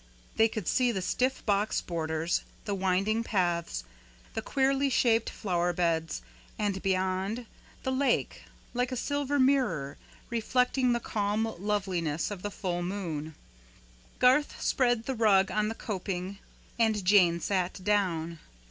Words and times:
They 0.35 0.47
could 0.47 0.67
see 0.67 0.91
the 0.91 0.99
stiff 1.03 1.45
box 1.45 1.79
borders, 1.79 2.41
the 2.65 2.73
winding 2.73 3.23
paths, 3.23 3.83
the 4.33 4.41
queerly 4.41 4.89
shaped 4.89 5.29
flower 5.29 5.73
beds, 5.73 6.23
and, 6.57 6.81
beyond, 6.81 7.45
the 7.83 7.91
lake, 7.91 8.45
like 8.73 8.91
a 8.91 8.97
silver 8.97 9.37
mirror, 9.37 9.99
reflecting 10.31 10.93
the 10.93 10.99
calm 10.99 11.53
loveliness 11.59 12.31
of 12.31 12.41
the 12.41 12.49
full 12.49 12.81
moon. 12.81 13.35
Garth 14.17 14.59
spread 14.59 15.03
the 15.05 15.13
rug 15.13 15.51
on 15.51 15.67
the 15.67 15.75
coping, 15.75 16.39
and 16.79 17.05
Jane 17.05 17.39
sat 17.39 17.79
down. 17.83 18.39